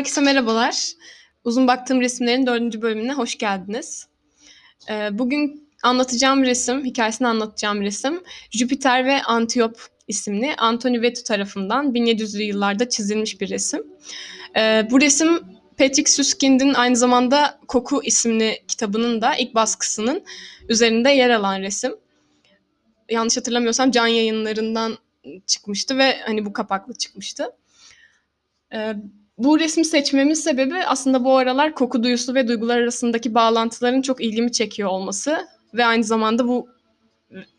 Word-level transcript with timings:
Herkese 0.00 0.20
merhabalar. 0.20 0.92
Uzun 1.44 1.66
baktığım 1.66 2.00
resimlerin 2.00 2.46
dördüncü 2.46 2.82
bölümüne 2.82 3.12
hoş 3.12 3.38
geldiniz. 3.38 4.06
Ee, 4.90 5.08
bugün 5.12 5.68
anlatacağım 5.82 6.42
resim, 6.42 6.84
hikayesini 6.84 7.28
anlatacağım 7.28 7.82
resim 7.82 8.22
Jüpiter 8.50 9.04
ve 9.04 9.22
Antiyop 9.22 9.80
isimli 10.08 10.56
Antoni 10.56 11.02
Vetu 11.02 11.24
tarafından 11.24 11.92
1700'lü 11.92 12.42
yıllarda 12.42 12.88
çizilmiş 12.88 13.40
bir 13.40 13.50
resim. 13.50 13.86
Ee, 14.56 14.88
bu 14.90 15.00
resim 15.00 15.40
Patrick 15.78 16.10
Süskind'in 16.10 16.74
aynı 16.74 16.96
zamanda 16.96 17.58
Koku 17.68 18.02
isimli 18.04 18.62
kitabının 18.68 19.22
da 19.22 19.36
ilk 19.36 19.54
baskısının 19.54 20.22
üzerinde 20.68 21.10
yer 21.10 21.30
alan 21.30 21.60
resim. 21.60 21.92
Yanlış 23.10 23.36
hatırlamıyorsam 23.36 23.90
can 23.90 24.06
yayınlarından 24.06 24.98
çıkmıştı 25.46 25.98
ve 25.98 26.20
hani 26.26 26.46
bu 26.46 26.52
kapaklı 26.52 26.94
çıkmıştı. 26.94 27.52
Bu 29.40 29.60
resmi 29.60 29.84
seçmemin 29.84 30.34
sebebi 30.34 30.84
aslında 30.86 31.24
bu 31.24 31.36
aralar 31.36 31.74
koku 31.74 32.02
duyusu 32.02 32.34
ve 32.34 32.48
duygular 32.48 32.78
arasındaki 32.78 33.34
bağlantıların 33.34 34.02
çok 34.02 34.24
ilgimi 34.24 34.52
çekiyor 34.52 34.88
olması 34.88 35.46
ve 35.74 35.84
aynı 35.84 36.04
zamanda 36.04 36.48
bu 36.48 36.68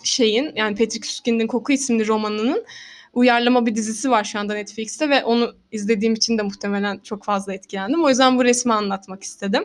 şeyin 0.03 0.51
yani 0.55 0.75
Patrick 0.75 1.07
Süskind'in 1.07 1.47
Koku 1.47 1.71
isimli 1.71 2.07
romanının 2.07 2.65
uyarlama 3.13 3.65
bir 3.65 3.75
dizisi 3.75 4.09
var 4.11 4.23
şu 4.23 4.39
anda 4.39 4.53
Netflix'te 4.53 5.09
ve 5.09 5.23
onu 5.23 5.55
izlediğim 5.71 6.13
için 6.13 6.37
de 6.37 6.41
muhtemelen 6.41 6.97
çok 6.97 7.23
fazla 7.23 7.53
etkilendim. 7.53 8.03
O 8.03 8.09
yüzden 8.09 8.37
bu 8.37 8.43
resmi 8.43 8.73
anlatmak 8.73 9.23
istedim. 9.23 9.63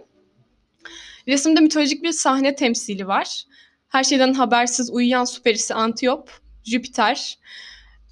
Resimde 1.28 1.60
mitolojik 1.60 2.02
bir 2.02 2.12
sahne 2.12 2.54
temsili 2.54 3.06
var. 3.06 3.44
Her 3.88 4.04
şeyden 4.04 4.34
habersiz 4.34 4.90
uyuyan 4.90 5.24
süperisi 5.24 5.74
Antiyop, 5.74 6.30
Jüpiter. 6.64 7.38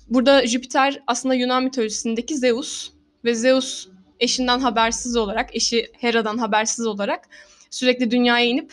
Burada 0.09 0.47
Jüpiter 0.47 1.03
aslında 1.07 1.35
Yunan 1.35 1.65
mitolojisindeki 1.65 2.37
Zeus 2.37 2.91
ve 3.25 3.35
Zeus 3.35 3.94
eşinden 4.21 4.59
habersiz 4.61 5.17
olarak, 5.17 5.57
eşi 5.57 5.93
Hera'dan 6.01 6.39
habersiz 6.39 6.87
olarak 6.87 7.29
sürekli 7.71 8.11
dünyaya 8.11 8.47
inip 8.47 8.73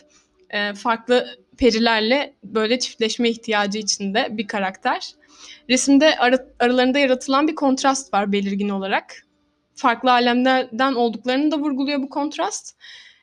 e, 0.50 0.74
farklı 0.74 1.28
perilerle 1.58 2.34
böyle 2.44 2.80
çiftleşme 2.80 3.30
ihtiyacı 3.30 3.80
içinde 3.80 4.28
bir 4.32 4.48
karakter. 4.48 5.12
Resimde 5.70 6.18
ara, 6.18 6.48
aralarında 6.60 7.00
yaratılan 7.00 7.48
bir 7.48 7.56
kontrast 7.56 8.14
var 8.14 8.32
belirgin 8.32 8.70
olarak. 8.70 9.28
Farklı 9.76 10.12
alemlerden 10.12 10.94
olduklarını 10.94 11.52
da 11.52 11.58
vurguluyor 11.58 12.02
bu 12.02 12.10
kontrast. 12.10 12.76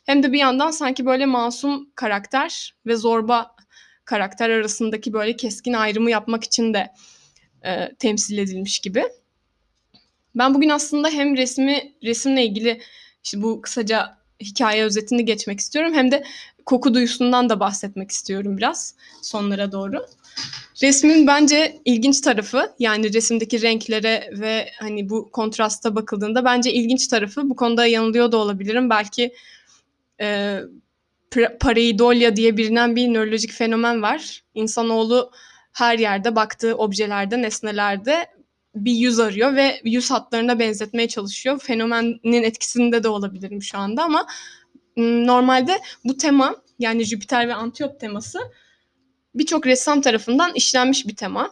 Hem 0.06 0.22
de 0.22 0.32
bir 0.32 0.38
yandan 0.38 0.70
sanki 0.70 1.06
böyle 1.06 1.26
masum 1.26 1.90
karakter 1.94 2.74
ve 2.86 2.96
zorba 2.96 3.56
karakter 4.04 4.50
arasındaki 4.50 5.12
böyle 5.12 5.36
keskin 5.36 5.72
ayrımı 5.72 6.10
yapmak 6.10 6.44
için 6.44 6.74
de 6.74 6.92
e, 7.64 7.94
temsil 7.98 8.38
edilmiş 8.38 8.78
gibi. 8.78 9.04
Ben 10.38 10.54
bugün 10.54 10.68
aslında 10.68 11.08
hem 11.08 11.36
resmi 11.36 11.92
resimle 12.04 12.44
ilgili 12.44 12.80
işte 13.24 13.42
bu 13.42 13.60
kısaca 13.60 14.18
hikaye 14.40 14.84
özetini 14.84 15.24
geçmek 15.24 15.60
istiyorum 15.60 15.94
hem 15.94 16.10
de 16.10 16.24
koku 16.66 16.94
duyusundan 16.94 17.48
da 17.48 17.60
bahsetmek 17.60 18.10
istiyorum 18.10 18.58
biraz 18.58 18.94
sonlara 19.22 19.72
doğru. 19.72 20.06
Resmin 20.82 21.26
bence 21.26 21.80
ilginç 21.84 22.20
tarafı 22.20 22.74
yani 22.78 23.14
resimdeki 23.14 23.62
renklere 23.62 24.30
ve 24.32 24.70
hani 24.78 25.10
bu 25.10 25.30
kontrasta 25.30 25.96
bakıldığında 25.96 26.44
bence 26.44 26.72
ilginç 26.72 27.06
tarafı 27.08 27.50
bu 27.50 27.56
konuda 27.56 27.86
yanılıyor 27.86 28.32
da 28.32 28.36
olabilirim. 28.36 28.90
Belki 28.90 29.34
e, 30.20 30.60
pareidolia 31.60 32.36
diye 32.36 32.56
bilinen 32.56 32.96
bir 32.96 33.14
nörolojik 33.14 33.52
fenomen 33.52 34.02
var. 34.02 34.42
İnsanoğlu 34.54 35.30
her 35.72 35.98
yerde 35.98 36.36
baktığı 36.36 36.76
objelerde, 36.76 37.42
nesnelerde 37.42 38.26
bir 38.74 38.92
yüz 38.92 39.18
arıyor 39.18 39.56
ve 39.56 39.80
yüz 39.84 40.10
hatlarına 40.10 40.58
benzetmeye 40.58 41.08
çalışıyor. 41.08 41.58
Fenomenin 41.58 42.42
etkisinde 42.42 43.02
de 43.02 43.08
olabilirim 43.08 43.62
şu 43.62 43.78
anda 43.78 44.02
ama 44.04 44.26
normalde 44.96 45.80
bu 46.04 46.16
tema 46.16 46.56
yani 46.78 47.04
Jüpiter 47.04 47.48
ve 47.48 47.54
Antiyop 47.54 48.00
teması 48.00 48.38
birçok 49.34 49.66
ressam 49.66 50.00
tarafından 50.00 50.54
işlenmiş 50.54 51.06
bir 51.06 51.16
tema. 51.16 51.50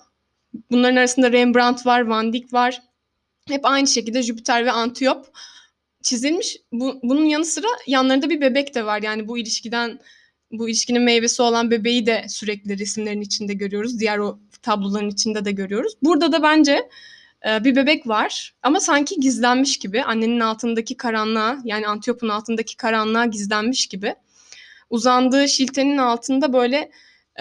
Bunların 0.71 0.97
arasında 0.97 1.33
Rembrandt 1.33 1.87
var, 1.87 2.01
Van 2.01 2.33
Dyck 2.33 2.53
var. 2.53 2.83
Hep 3.49 3.61
aynı 3.65 3.87
şekilde 3.87 4.23
Jüpiter 4.23 4.65
ve 4.65 4.73
Antiyop 4.73 5.27
çizilmiş. 6.03 6.57
Bu, 6.73 7.01
bunun 7.03 7.25
yanı 7.25 7.45
sıra 7.45 7.67
yanlarında 7.87 8.31
bir 8.31 8.41
bebek 8.41 8.75
de 8.75 8.85
var. 8.85 9.03
Yani 9.03 9.29
bu 9.29 9.39
ilişkiden 9.39 10.01
bu 10.53 10.69
ilişkinin 10.69 11.03
meyvesi 11.03 11.43
olan 11.43 11.71
bebeği 11.71 12.07
de 12.07 12.25
sürekli 12.29 12.79
resimlerin 12.79 13.21
içinde 13.21 13.55
görüyoruz. 13.55 14.01
Diğer 14.01 14.19
o 14.19 14.39
tabloların 14.63 15.11
içinde 15.11 15.45
de 15.45 15.53
görüyoruz. 15.53 15.93
Burada 16.03 16.33
da 16.33 16.43
bence 16.43 16.89
e, 17.47 17.65
bir 17.65 17.77
bebek 17.77 18.07
var 18.07 18.55
ama 18.63 18.81
sanki 18.81 19.21
gizlenmiş 19.21 19.79
gibi. 19.79 20.03
Annenin 20.03 20.41
altındaki 20.41 20.97
karanlığa 20.97 21.59
yani 21.65 21.87
Antiyop'un 21.87 22.29
altındaki 22.29 22.77
karanlığa 22.77 23.27
gizlenmiş 23.27 23.87
gibi. 23.87 24.15
Uzandığı 24.91 25.49
şiltenin 25.49 25.99
altında 25.99 26.53
böyle 26.53 26.91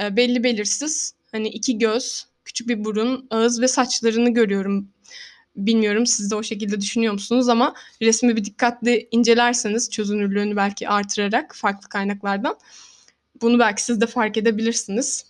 e, 0.02 0.16
belli 0.16 0.44
belirsiz 0.44 1.16
hani 1.32 1.48
iki 1.48 1.78
göz, 1.78 2.26
küçük 2.46 2.70
bir 2.70 2.86
burun, 2.86 3.28
ağız 3.30 3.62
ve 3.62 3.68
saçlarını 3.68 4.30
görüyorum. 4.30 4.90
Bilmiyorum 5.56 6.06
siz 6.06 6.32
de 6.32 6.36
o 6.36 6.44
şekilde 6.44 6.82
düşünüyor 6.82 7.14
musunuz 7.14 7.50
ama 7.50 7.74
resmi 8.02 8.36
bir 8.36 8.46
dikkatli 8.46 9.08
incelerseniz 9.12 9.90
çözünürlüğünü 9.90 10.56
belki 10.56 10.90
artırarak 10.90 11.56
farklı 11.56 11.90
kaynaklardan 11.90 12.58
bunu 13.42 13.60
belki 13.60 13.84
siz 13.84 14.02
de 14.02 14.08
fark 14.08 14.38
edebilirsiniz. 14.38 15.26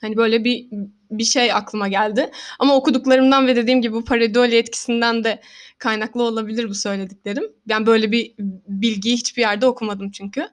Hani 0.00 0.16
böyle 0.16 0.44
bir 0.44 0.66
bir 1.10 1.24
şey 1.24 1.52
aklıma 1.52 1.88
geldi. 1.88 2.30
Ama 2.58 2.76
okuduklarımdan 2.76 3.46
ve 3.46 3.56
dediğim 3.56 3.82
gibi 3.82 3.94
bu 3.94 4.04
pareidolia 4.04 4.58
etkisinden 4.58 5.24
de 5.24 5.40
kaynaklı 5.78 6.22
olabilir 6.22 6.68
bu 6.68 6.74
söylediklerim. 6.74 7.44
Ben 7.68 7.86
böyle 7.86 8.12
bir 8.12 8.34
bilgiyi 8.68 9.16
hiçbir 9.16 9.42
yerde 9.42 9.66
okumadım 9.66 10.10
çünkü. 10.10 10.48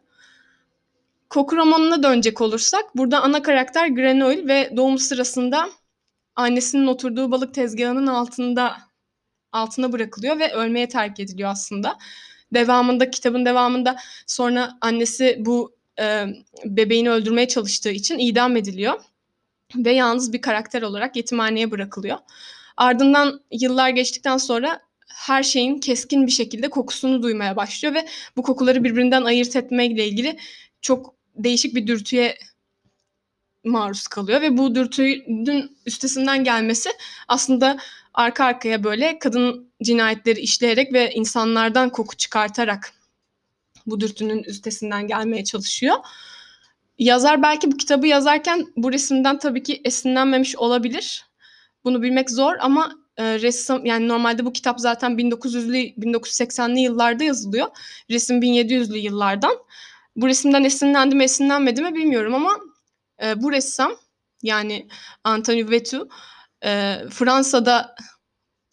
Koku 1.30 1.58
romanına 1.58 2.04
dönecek 2.04 2.42
olursak 2.42 2.86
burada 2.96 3.22
ana 3.22 3.42
karakter 3.42 3.88
Grenoble 3.88 4.48
ve 4.48 4.78
doğum 4.78 4.98
sırasında 4.98 5.70
annesinin 6.36 6.88
oturduğu 6.88 7.32
balık 7.32 7.54
tezgahının 7.54 8.08
altında 8.08 8.78
altına 9.52 9.92
bırakılıyor 9.92 10.40
ve 10.40 10.54
ölmeye 10.54 10.88
terk 10.88 11.20
ediliyor 11.20 11.50
aslında. 11.50 11.98
Devamında 12.54 13.12
kitabın 13.12 13.46
devamında 13.46 13.98
sonra 14.28 14.78
annesi 14.82 15.36
bu 15.40 15.76
e, 16.00 16.26
bebeğini 16.66 17.10
öldürmeye 17.10 17.48
çalıştığı 17.48 17.92
için 17.92 18.20
idam 18.20 18.58
ediliyor 18.58 19.00
ve 19.76 19.92
yalnız 19.92 20.34
bir 20.34 20.42
karakter 20.42 20.82
olarak 20.82 21.16
yetimhaneye 21.16 21.72
bırakılıyor. 21.72 22.18
Ardından 22.78 23.42
yıllar 23.52 23.90
geçtikten 23.90 24.38
sonra 24.38 24.80
her 25.08 25.44
şeyin 25.44 25.80
keskin 25.80 26.28
bir 26.28 26.32
şekilde 26.32 26.70
kokusunu 26.70 27.24
duymaya 27.24 27.56
başlıyor 27.56 27.96
ve 27.96 28.08
bu 28.38 28.44
kokuları 28.44 28.84
birbirinden 28.84 29.24
ayırt 29.24 29.56
etmekle 29.56 30.08
ilgili 30.08 30.38
çok 30.82 31.16
değişik 31.36 31.76
bir 31.76 31.88
dürtüye 31.88 32.38
maruz 33.64 34.08
kalıyor 34.08 34.42
ve 34.42 34.58
bu 34.58 34.76
dürtünün 34.76 35.78
üstesinden 35.86 36.44
gelmesi 36.44 36.90
aslında 37.28 37.78
arka 38.14 38.46
arkaya 38.46 38.84
böyle 38.84 39.20
kadın 39.20 39.72
cinayetleri 39.84 40.40
işleyerek 40.40 40.94
ve 40.94 41.12
insanlardan 41.12 41.90
koku 41.90 42.18
çıkartarak 42.18 42.94
bu 43.86 44.00
dürtünün 44.00 44.44
üstesinden 44.44 45.08
gelmeye 45.08 45.44
çalışıyor. 45.44 45.96
Yazar 47.00 47.44
belki 47.44 47.72
bu 47.72 47.78
kitabı 47.78 48.08
yazarken 48.08 48.68
bu 48.78 48.92
resimden 48.92 49.40
tabii 49.40 49.64
ki 49.64 49.82
esinlenmemiş 49.86 50.56
olabilir. 50.56 51.26
Bunu 51.84 52.02
bilmek 52.02 52.32
zor 52.32 52.56
ama 52.60 52.92
e, 53.18 53.42
ressam 53.42 53.86
yani 53.86 54.08
normalde 54.08 54.46
bu 54.46 54.54
kitap 54.54 54.80
zaten 54.80 55.12
1900'lü 55.12 55.96
1980'li 55.96 56.80
yıllarda 56.80 57.24
yazılıyor. 57.24 57.68
Resim 58.10 58.42
1700'lü 58.42 58.98
yıllardan. 58.98 59.54
Bu 60.16 60.28
resimden 60.28 60.64
esinlendi 60.64 61.16
mi 61.16 61.24
esinlenmedi 61.24 61.82
mi 61.82 61.96
bilmiyorum 61.96 62.36
ama 62.36 62.58
e, 63.24 63.42
bu 63.44 63.52
ressam 63.52 63.92
yani 64.44 64.88
Anthony 65.24 65.70
Vetu 65.70 66.10
e, 66.66 66.98
Fransa'da 67.10 67.96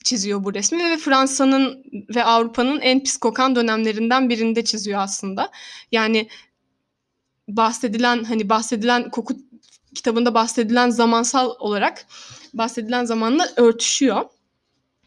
çiziyor 0.05 0.45
bu 0.45 0.55
resmi 0.55 0.91
ve 0.91 0.97
Fransa'nın 0.97 1.85
ve 2.15 2.25
Avrupa'nın 2.25 2.81
en 2.81 3.03
pis 3.03 3.17
kokan 3.17 3.57
dönemlerinden 3.57 4.29
birinde 4.29 4.65
çiziyor 4.65 5.01
aslında. 5.01 5.51
Yani 5.93 6.29
bahsedilen 7.49 8.25
hani 8.25 8.49
bahsedilen 8.49 9.11
koku 9.11 9.37
kitabında 9.95 10.35
bahsedilen 10.35 10.91
zamansal 10.91 11.51
olarak 11.59 12.07
bahsedilen 12.55 13.05
zamanla 13.05 13.49
örtüşüyor. 13.57 14.25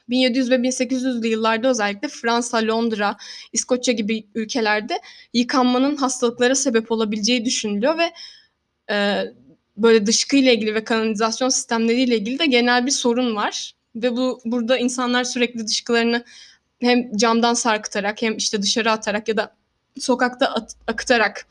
1700 0.10 0.50
ve 0.52 0.56
1800'lü 0.56 1.28
yıllarda 1.28 1.70
özellikle 1.70 2.08
Fransa, 2.08 2.58
Londra, 2.58 3.18
İskoçya 3.54 3.94
gibi 3.94 4.28
ülkelerde 4.36 5.00
yıkanmanın 5.34 5.96
hastalıklara 5.96 6.56
sebep 6.56 6.92
olabileceği 6.92 7.46
düşünülüyor 7.46 7.98
ve 7.98 8.14
e, 8.92 9.26
böyle 9.78 10.06
dışkıyla 10.06 10.52
ilgili 10.52 10.76
ve 10.76 10.84
kanalizasyon 10.84 11.50
sistemleriyle 11.50 12.18
ilgili 12.18 12.40
de 12.40 12.46
genel 12.46 12.86
bir 12.86 12.92
sorun 12.92 13.36
var. 13.36 13.74
Ve 13.96 14.12
bu 14.12 14.42
burada 14.46 14.78
insanlar 14.78 15.24
sürekli 15.24 15.68
dışkılarını 15.68 16.24
hem 16.80 17.18
camdan 17.18 17.54
sarkıtarak 17.54 18.22
hem 18.22 18.38
işte 18.38 18.62
dışarı 18.62 18.92
atarak 18.92 19.28
ya 19.28 19.38
da 19.38 19.56
sokakta 20.00 20.48
at, 20.48 20.76
akıtarak 20.88 21.48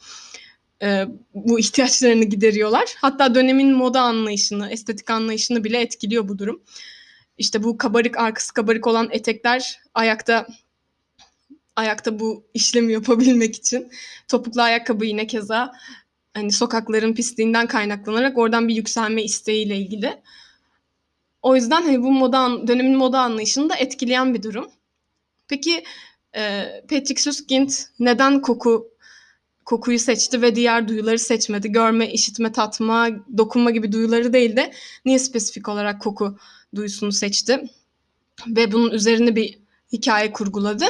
e, 0.83 1.05
bu 1.35 1.59
ihtiyaçlarını 1.59 2.25
gideriyorlar. 2.25 2.95
Hatta 3.01 3.35
dönemin 3.35 3.73
moda 3.73 4.01
anlayışını, 4.01 4.71
estetik 4.71 5.11
anlayışını 5.11 5.65
bile 5.65 5.81
etkiliyor 5.81 6.29
bu 6.29 6.39
durum. 6.39 6.63
İşte 7.39 7.63
bu 7.63 7.79
kabarık 7.79 8.19
arkası 8.19 8.55
kabarık 8.55 8.87
olan 8.87 9.09
etekler 9.11 9.81
ayakta 9.95 10.47
ayakta 11.77 12.21
bu 12.21 12.45
işlemi 12.55 12.93
yapabilmek 12.93 13.57
için. 13.57 13.91
Topuklu 14.29 14.63
ayakkabı 14.63 15.05
yine 15.05 15.27
keza 15.27 15.73
hani 16.35 16.53
sokakların 16.53 17.15
pisliğinden 17.15 17.67
kaynaklanarak 17.67 18.39
oradan 18.39 18.69
bir 18.69 18.75
yükselme 18.75 19.23
isteğiyle 19.23 19.77
ilgili. 19.77 20.23
O 21.43 21.57
yüzden 21.57 21.83
hani 21.83 22.03
bu 22.03 22.13
moda 22.13 22.69
dönemin 22.69 22.97
moda 22.97 23.21
anlayışını 23.21 23.69
da 23.69 23.77
etkileyen 23.77 24.35
bir 24.35 24.43
durum. 24.43 24.71
Peki 25.49 25.85
e, 26.37 26.65
Patrick 26.81 27.23
Süskind 27.23 27.71
neden 27.99 28.41
koku 28.41 28.96
kokuyu 29.67 29.99
seçti 29.99 30.43
ve 30.43 30.57
diğer 30.57 30.89
duyuları 30.89 31.19
seçmedi? 31.19 31.73
Görme, 31.73 32.13
işitme, 32.13 32.53
tatma, 32.53 33.09
dokunma 33.39 33.71
gibi 33.71 33.93
duyuları 33.93 34.33
değil 34.33 34.57
de 34.57 34.73
niye 35.05 35.19
spesifik 35.19 35.69
olarak 35.69 36.01
koku 36.01 36.39
duyusunu 36.75 37.13
seçti? 37.13 37.65
Ve 38.47 38.73
bunun 38.73 38.91
üzerine 38.91 39.37
bir 39.37 39.59
hikaye 39.93 40.33
kurguladı. 40.33 40.85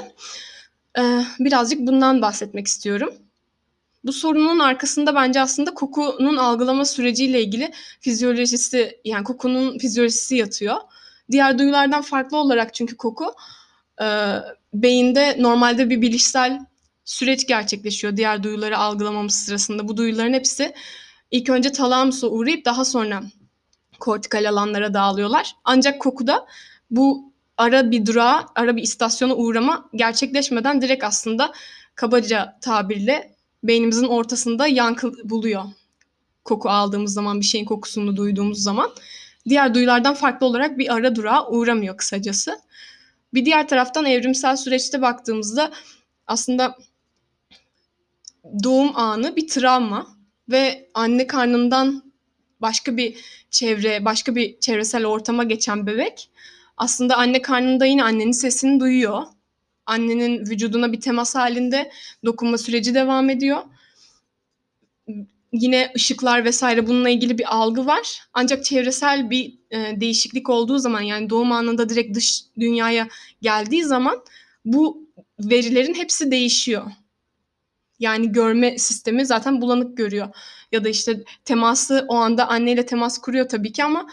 Ee, 0.98 1.24
birazcık 1.38 1.80
bundan 1.80 2.22
bahsetmek 2.22 2.66
istiyorum. 2.66 3.14
Bu 4.04 4.12
sorunun 4.12 4.58
arkasında 4.58 5.14
bence 5.14 5.40
aslında 5.40 5.74
kokunun 5.74 6.36
algılama 6.36 6.84
süreciyle 6.84 7.42
ilgili 7.42 7.72
fizyolojisi 8.00 9.00
yani 9.04 9.24
kokunun 9.24 9.78
fizyolojisi 9.78 10.36
yatıyor. 10.36 10.76
Diğer 11.30 11.58
duyulardan 11.58 12.02
farklı 12.02 12.36
olarak 12.36 12.74
çünkü 12.74 12.96
koku 12.96 13.34
e, 14.02 14.06
beyinde 14.74 15.36
normalde 15.38 15.90
bir 15.90 16.02
bilişsel 16.02 16.60
süreç 17.06 17.46
gerçekleşiyor 17.46 18.16
diğer 18.16 18.42
duyuları 18.42 18.78
algılamamız 18.78 19.34
sırasında. 19.34 19.88
Bu 19.88 19.96
duyuların 19.96 20.32
hepsi 20.32 20.74
ilk 21.30 21.48
önce 21.48 21.72
talamusa 21.72 22.26
uğrayıp 22.26 22.64
daha 22.64 22.84
sonra 22.84 23.22
kortikal 24.00 24.48
alanlara 24.48 24.94
dağılıyorlar. 24.94 25.56
Ancak 25.64 26.00
kokuda 26.00 26.46
bu 26.90 27.32
ara 27.58 27.90
bir 27.90 28.06
durağa, 28.06 28.46
ara 28.54 28.76
bir 28.76 28.82
istasyona 28.82 29.34
uğrama 29.34 29.90
gerçekleşmeden 29.94 30.82
direkt 30.82 31.04
aslında 31.04 31.52
kabaca 31.94 32.58
tabirle 32.60 33.34
beynimizin 33.62 34.06
ortasında 34.06 34.66
yankı 34.66 35.12
buluyor. 35.30 35.64
Koku 36.44 36.70
aldığımız 36.70 37.12
zaman, 37.12 37.40
bir 37.40 37.46
şeyin 37.46 37.64
kokusunu 37.64 38.16
duyduğumuz 38.16 38.62
zaman. 38.62 38.90
Diğer 39.48 39.74
duyulardan 39.74 40.14
farklı 40.14 40.46
olarak 40.46 40.78
bir 40.78 40.94
ara 40.94 41.16
durağa 41.16 41.48
uğramıyor 41.48 41.96
kısacası. 41.96 42.60
Bir 43.34 43.44
diğer 43.44 43.68
taraftan 43.68 44.04
evrimsel 44.04 44.56
süreçte 44.56 45.02
baktığımızda 45.02 45.72
aslında 46.26 46.76
doğum 48.64 48.96
anı 48.96 49.36
bir 49.36 49.48
travma 49.48 50.06
ve 50.48 50.88
anne 50.94 51.26
karnından 51.26 52.12
başka 52.60 52.96
bir 52.96 53.16
çevre, 53.50 54.04
başka 54.04 54.34
bir 54.34 54.60
çevresel 54.60 55.06
ortama 55.06 55.44
geçen 55.44 55.86
bebek 55.86 56.30
aslında 56.76 57.16
anne 57.16 57.42
karnında 57.42 57.86
yine 57.86 58.04
annenin 58.04 58.32
sesini 58.32 58.80
duyuyor. 58.80 59.22
Annenin 59.86 60.40
vücuduna 60.40 60.92
bir 60.92 61.00
temas 61.00 61.34
halinde 61.34 61.90
dokunma 62.24 62.58
süreci 62.58 62.94
devam 62.94 63.30
ediyor. 63.30 63.62
Yine 65.52 65.92
ışıklar 65.96 66.44
vesaire 66.44 66.86
bununla 66.86 67.08
ilgili 67.08 67.38
bir 67.38 67.56
algı 67.56 67.86
var. 67.86 68.22
Ancak 68.32 68.64
çevresel 68.64 69.30
bir 69.30 69.54
e, 69.70 70.00
değişiklik 70.00 70.50
olduğu 70.50 70.78
zaman 70.78 71.00
yani 71.00 71.30
doğum 71.30 71.52
anında 71.52 71.88
direkt 71.88 72.16
dış 72.16 72.42
dünyaya 72.58 73.08
geldiği 73.42 73.84
zaman 73.84 74.24
bu 74.64 75.08
verilerin 75.38 75.94
hepsi 75.94 76.30
değişiyor. 76.30 76.84
Yani 77.98 78.32
görme 78.32 78.78
sistemi 78.78 79.26
zaten 79.26 79.60
bulanık 79.60 79.96
görüyor. 79.96 80.28
Ya 80.72 80.84
da 80.84 80.88
işte 80.88 81.24
teması 81.44 82.04
o 82.08 82.14
anda 82.14 82.48
anneyle 82.48 82.86
temas 82.86 83.18
kuruyor 83.18 83.48
tabii 83.48 83.72
ki 83.72 83.84
ama 83.84 84.06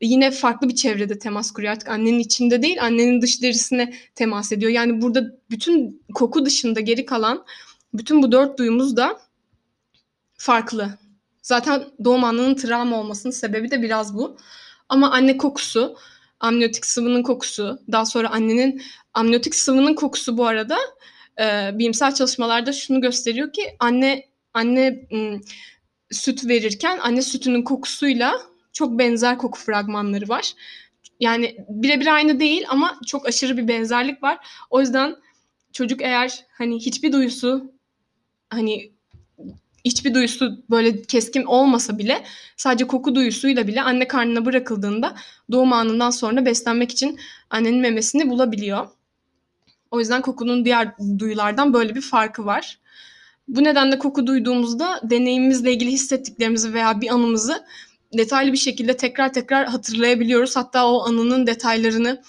yine 0.00 0.30
farklı 0.30 0.68
bir 0.68 0.74
çevrede 0.74 1.18
temas 1.18 1.50
kuruyor. 1.52 1.72
Artık 1.72 1.88
annenin 1.88 2.18
içinde 2.18 2.62
değil, 2.62 2.82
annenin 2.82 3.22
dış 3.22 3.42
derisine 3.42 3.94
temas 4.14 4.52
ediyor. 4.52 4.70
Yani 4.70 5.02
burada 5.02 5.24
bütün 5.50 6.02
koku 6.14 6.46
dışında 6.46 6.80
geri 6.80 7.06
kalan 7.06 7.44
bütün 7.94 8.22
bu 8.22 8.32
dört 8.32 8.58
duyumuz 8.58 8.96
da 8.96 9.20
farklı. 10.36 10.98
Zaten 11.42 11.84
doğum 12.04 12.24
anının 12.24 12.54
travma 12.54 13.00
olmasının 13.00 13.32
sebebi 13.32 13.70
de 13.70 13.82
biraz 13.82 14.14
bu. 14.14 14.36
Ama 14.88 15.10
anne 15.10 15.36
kokusu, 15.36 15.96
amniyotik 16.40 16.86
sıvının 16.86 17.22
kokusu, 17.22 17.78
daha 17.92 18.06
sonra 18.06 18.30
annenin 18.30 18.82
amniyotik 19.14 19.54
sıvının 19.54 19.94
kokusu 19.94 20.38
bu 20.38 20.46
arada 20.46 20.78
e, 21.40 21.78
bilimsel 21.78 22.14
çalışmalarda 22.14 22.72
şunu 22.72 23.00
gösteriyor 23.00 23.52
ki 23.52 23.76
anne 23.78 24.24
anne 24.54 25.06
m, 25.10 25.40
süt 26.10 26.48
verirken 26.48 26.98
anne 26.98 27.22
sütünün 27.22 27.62
kokusuyla 27.62 28.34
çok 28.72 28.98
benzer 28.98 29.38
koku 29.38 29.58
fragmanları 29.58 30.28
var. 30.28 30.52
Yani 31.20 31.56
birebir 31.68 32.06
aynı 32.06 32.40
değil 32.40 32.64
ama 32.68 32.98
çok 33.06 33.28
aşırı 33.28 33.56
bir 33.56 33.68
benzerlik 33.68 34.22
var. 34.22 34.38
O 34.70 34.80
yüzden 34.80 35.16
çocuk 35.72 36.02
eğer 36.02 36.44
hani 36.52 36.76
hiçbir 36.76 37.12
duyusu 37.12 37.72
hani 38.50 38.92
hiçbir 39.84 40.14
duyusu 40.14 40.64
böyle 40.70 41.02
keskin 41.02 41.44
olmasa 41.44 41.98
bile 41.98 42.24
sadece 42.56 42.86
koku 42.86 43.14
duyusuyla 43.14 43.66
bile 43.66 43.82
anne 43.82 44.08
karnına 44.08 44.44
bırakıldığında 44.44 45.16
doğum 45.52 45.72
anından 45.72 46.10
sonra 46.10 46.46
beslenmek 46.46 46.90
için 46.90 47.18
annenin 47.50 47.80
memesini 47.80 48.30
bulabiliyor. 48.30 48.86
O 49.94 50.00
yüzden 50.00 50.22
kokunun 50.22 50.64
diğer 50.64 50.88
duyulardan 51.18 51.72
böyle 51.72 51.94
bir 51.94 52.00
farkı 52.00 52.46
var. 52.46 52.78
Bu 53.48 53.64
nedenle 53.64 53.98
koku 53.98 54.26
duyduğumuzda 54.26 55.00
deneyimimizle 55.02 55.72
ilgili 55.72 55.90
hissettiklerimizi 55.90 56.74
veya 56.74 57.00
bir 57.00 57.08
anımızı 57.14 57.64
detaylı 58.18 58.52
bir 58.52 58.58
şekilde 58.58 58.96
tekrar 58.96 59.32
tekrar 59.32 59.66
hatırlayabiliyoruz. 59.66 60.56
Hatta 60.56 60.86
o 60.86 61.08
anının 61.08 61.46
detaylarını, 61.46 62.22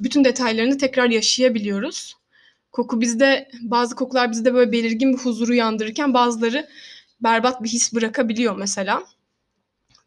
bütün 0.00 0.24
detaylarını 0.24 0.78
tekrar 0.78 1.10
yaşayabiliyoruz. 1.10 2.16
Koku 2.72 3.00
bizde, 3.00 3.48
bazı 3.62 3.94
kokular 3.94 4.30
bizde 4.30 4.54
böyle 4.54 4.72
belirgin 4.72 5.12
bir 5.12 5.18
huzuru 5.18 5.50
uyandırırken 5.52 6.14
bazıları 6.14 6.68
berbat 7.20 7.62
bir 7.62 7.68
his 7.68 7.94
bırakabiliyor 7.94 8.56
mesela. 8.56 9.04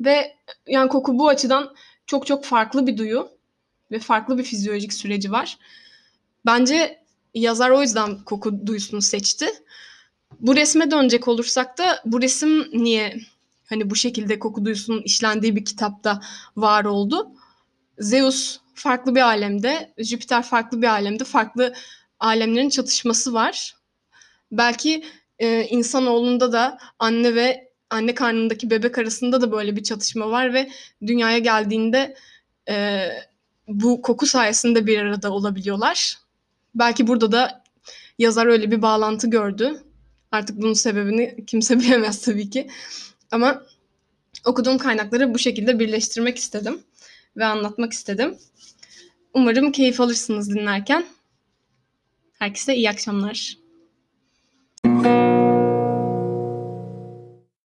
Ve 0.02 0.36
yani 0.68 0.90
koku 0.90 1.20
bu 1.20 1.28
açıdan 1.28 1.76
çok 2.06 2.28
çok 2.28 2.46
farklı 2.46 2.88
bir 2.88 2.98
duyu 2.98 3.30
ve 3.92 4.00
farklı 4.00 4.38
bir 4.38 4.44
fizyolojik 4.44 4.94
süreci 4.94 5.32
var. 5.32 5.58
Bence 6.50 7.00
yazar 7.34 7.70
o 7.70 7.82
yüzden 7.82 8.18
koku 8.18 8.68
duyusunu 8.68 9.02
seçti. 9.02 9.50
Bu 10.40 10.56
resme 10.56 10.92
dönecek 10.92 11.28
olursak 11.28 11.78
da 11.78 12.02
bu 12.06 12.22
resim 12.22 12.84
niye 12.84 13.18
hani 13.66 13.90
bu 13.90 13.96
şekilde 13.96 14.40
koku 14.40 14.66
duyusunun 14.66 15.02
işlendiği 15.02 15.56
bir 15.56 15.66
kitapta 15.66 16.22
var 16.56 16.86
oldu? 16.86 17.32
Zeus 18.00 18.60
farklı 18.74 19.16
bir 19.16 19.22
alemde, 19.22 19.94
Jüpiter 19.98 20.44
farklı 20.44 20.82
bir 20.82 20.88
alemde, 20.88 21.24
farklı 21.24 21.74
alemlerin 22.20 22.70
çatışması 22.70 23.34
var. 23.34 23.76
Belki 24.52 25.04
e, 25.40 25.64
insanoğlunda 25.64 26.52
da 26.52 26.78
anne 27.00 27.36
ve 27.36 27.72
anne 27.90 28.16
karnındaki 28.16 28.70
bebek 28.70 28.98
arasında 28.98 29.42
da 29.42 29.52
böyle 29.52 29.76
bir 29.76 29.84
çatışma 29.84 30.30
var 30.32 30.54
ve 30.54 30.70
dünyaya 31.08 31.38
geldiğinde 31.38 32.16
e, 32.70 33.08
bu 33.68 34.02
koku 34.02 34.26
sayesinde 34.26 34.88
bir 34.88 35.00
arada 35.00 35.32
olabiliyorlar. 35.32 36.29
Belki 36.76 37.08
burada 37.08 37.32
da 37.32 37.64
yazar 38.20 38.46
öyle 38.46 38.72
bir 38.72 38.82
bağlantı 38.82 39.30
gördü. 39.30 39.84
Artık 40.32 40.62
bunun 40.62 40.74
sebebini 40.74 41.46
kimse 41.48 41.80
bilemez 41.80 42.22
tabii 42.22 42.50
ki. 42.50 42.70
Ama 43.32 43.64
okuduğum 44.46 44.78
kaynakları 44.78 45.34
bu 45.34 45.40
şekilde 45.40 45.80
birleştirmek 45.80 46.38
istedim 46.38 46.84
ve 47.38 47.46
anlatmak 47.46 47.94
istedim. 47.94 48.38
Umarım 49.34 49.72
keyif 49.72 50.02
alırsınız 50.02 50.50
dinlerken. 50.50 51.06
Herkese 52.40 52.76
iyi 52.76 52.90
akşamlar. 52.90 53.58